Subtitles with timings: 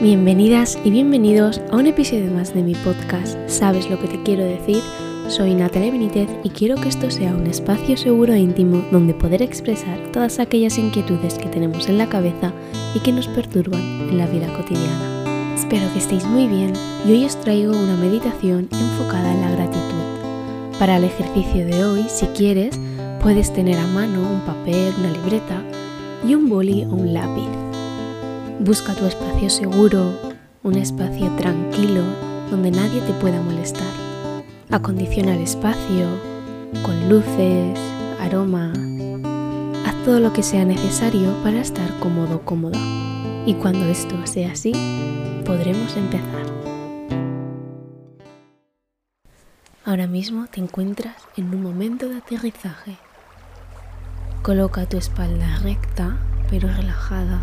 [0.00, 4.44] Bienvenidas y bienvenidos a un episodio más de mi podcast ¿Sabes lo que te quiero
[4.44, 4.82] decir?
[5.28, 9.40] Soy Natalia Benítez y quiero que esto sea un espacio seguro e íntimo donde poder
[9.40, 12.52] expresar todas aquellas inquietudes que tenemos en la cabeza
[12.94, 15.54] y que nos perturban en la vida cotidiana.
[15.54, 16.72] Espero que estéis muy bien
[17.06, 20.78] y hoy os traigo una meditación enfocada en la gratitud.
[20.78, 22.78] Para el ejercicio de hoy, si quieres,
[23.22, 25.62] puedes tener a mano un papel, una libreta
[26.26, 27.63] y un boli o un lápiz.
[28.60, 30.16] Busca tu espacio seguro,
[30.62, 32.02] un espacio tranquilo
[32.50, 33.92] donde nadie te pueda molestar.
[34.70, 36.06] Acondiciona el espacio
[36.84, 37.78] con luces,
[38.20, 38.72] aroma.
[39.84, 42.78] Haz todo lo que sea necesario para estar cómodo cómoda.
[43.44, 44.72] Y cuando esto sea así,
[45.44, 46.46] podremos empezar.
[49.84, 52.96] Ahora mismo te encuentras en un momento de aterrizaje.
[54.42, 57.42] Coloca tu espalda recta pero relajada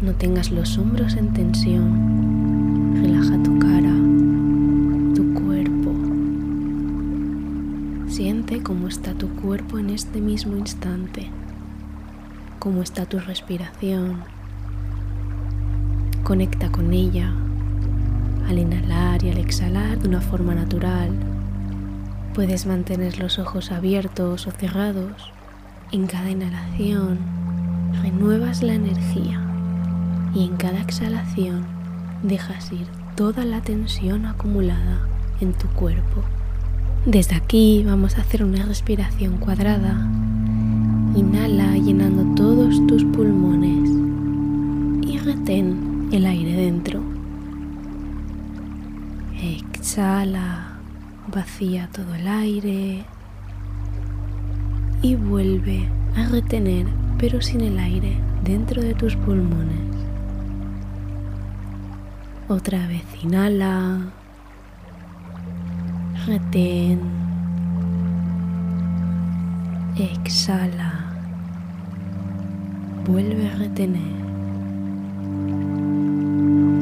[0.00, 3.02] no tengas los hombros en tensión.
[3.02, 3.94] Relaja tu cara,
[5.14, 5.94] tu cuerpo.
[8.08, 11.30] Siente cómo está tu cuerpo en este mismo instante.
[12.58, 14.24] Cómo está tu respiración.
[16.24, 17.32] Conecta con ella
[18.48, 21.10] al inhalar y al exhalar de una forma natural.
[22.34, 25.32] Puedes mantener los ojos abiertos o cerrados.
[25.90, 27.18] En cada inhalación
[28.02, 29.55] renuevas la energía
[30.36, 31.64] y en cada exhalación
[32.22, 35.00] dejas ir toda la tensión acumulada
[35.40, 36.22] en tu cuerpo.
[37.06, 39.94] Desde aquí vamos a hacer una respiración cuadrada.
[41.14, 43.88] Inhala llenando todos tus pulmones
[45.08, 47.00] y retén el aire dentro.
[49.40, 50.76] Exhala,
[51.32, 53.04] vacía todo el aire
[55.00, 56.86] y vuelve a retener
[57.18, 59.95] pero sin el aire dentro de tus pulmones.
[62.48, 64.02] Otra vez inhala.
[66.26, 67.00] Retén.
[69.96, 70.92] Exhala.
[73.04, 74.14] Vuelve a retener.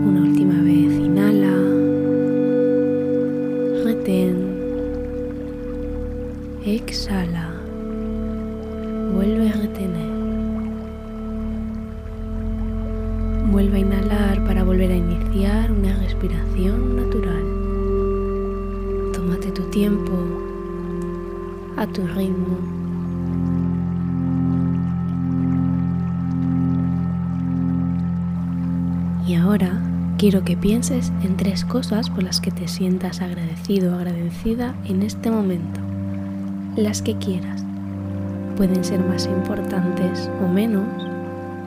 [0.07, 1.57] Una última vez inhala.
[3.85, 4.37] Retén.
[6.67, 7.49] Exhala.
[9.15, 10.14] Vuelve a retener.
[13.55, 17.45] Vuelve a inhalar para volver a iniciar una respiración natural.
[19.13, 20.13] Tómate tu tiempo
[21.77, 22.59] a tu ritmo.
[29.25, 29.81] Y ahora
[30.19, 35.05] quiero que pienses en tres cosas por las que te sientas agradecido o agradecida en
[35.05, 35.81] este momento.
[36.75, 37.65] Las que quieras.
[38.57, 41.04] Pueden ser más importantes o menos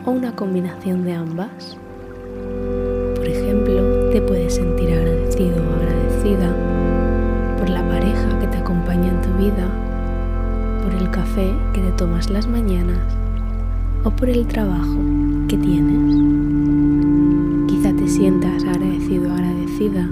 [0.08, 1.78] o una combinación de ambas.
[3.16, 6.56] Por ejemplo, te puedes sentir agradecido o agradecida
[7.58, 9.68] por la pareja que te acompaña en tu vida,
[10.82, 13.02] por el café que te tomas las mañanas
[14.06, 14.98] o por el trabajo
[15.50, 16.16] que tienes.
[17.68, 20.08] Quizá te sientas agradecido o agradecida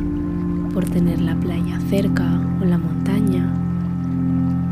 [0.73, 3.50] por tener la playa cerca o la montaña.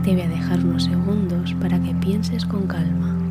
[0.04, 3.23] Te voy a dejar unos segundos para que pienses con calma.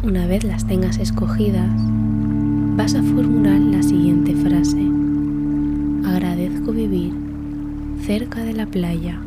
[0.00, 1.72] Una vez las tengas escogidas,
[2.76, 4.80] vas a formular la siguiente frase.
[6.06, 7.12] Agradezco vivir
[8.06, 9.20] cerca de la playa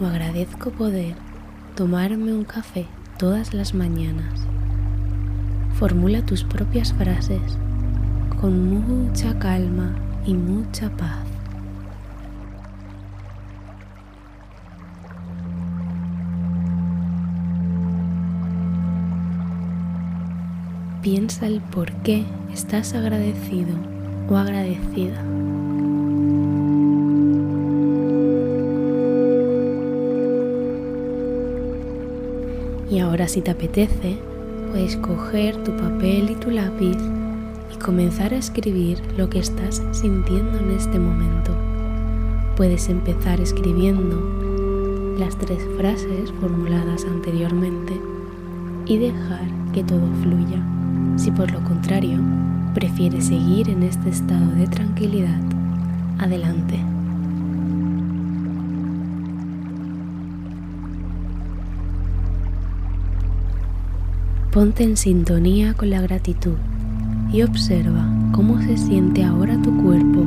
[0.00, 1.16] o agradezco poder
[1.74, 2.86] tomarme un café
[3.18, 4.46] todas las mañanas.
[5.74, 7.58] Formula tus propias frases
[8.40, 11.31] con mucha calma y mucha paz.
[21.02, 23.74] Piensa el por qué estás agradecido
[24.30, 25.20] o agradecida.
[32.88, 34.16] Y ahora si te apetece,
[34.70, 36.96] puedes coger tu papel y tu lápiz
[37.74, 41.52] y comenzar a escribir lo que estás sintiendo en este momento.
[42.56, 48.00] Puedes empezar escribiendo las tres frases formuladas anteriormente
[48.86, 50.62] y dejar que todo fluya.
[51.16, 52.20] Si por lo contrario
[52.74, 55.40] prefieres seguir en este estado de tranquilidad,
[56.18, 56.80] adelante.
[64.52, 66.56] Ponte en sintonía con la gratitud
[67.32, 70.26] y observa cómo se siente ahora tu cuerpo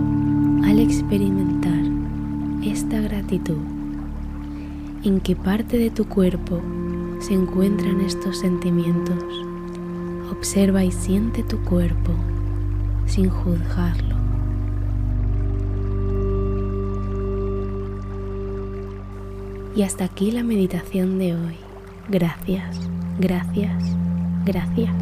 [0.64, 1.80] al experimentar
[2.64, 3.60] esta gratitud.
[5.04, 6.62] ¿En qué parte de tu cuerpo
[7.20, 9.24] se encuentran estos sentimientos?
[10.32, 12.14] Observa y siente tu cuerpo
[13.06, 14.16] sin juzgarlo.
[19.76, 21.56] Y hasta aquí la meditación de hoy.
[22.10, 22.80] Gracias,
[23.20, 23.84] gracias,
[24.46, 24.94] gracias.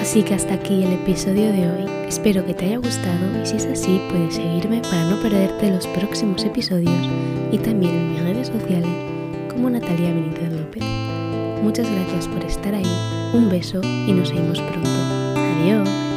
[0.00, 1.90] Así que hasta aquí el episodio de hoy.
[2.08, 5.86] Espero que te haya gustado y si es así puedes seguirme para no perderte los
[5.88, 7.08] próximos episodios
[7.50, 9.13] y también en mis redes sociales
[9.54, 10.82] como Natalia Benítez López.
[11.62, 14.90] Muchas gracias por estar ahí, un beso y nos vemos pronto.
[15.36, 16.13] Adiós.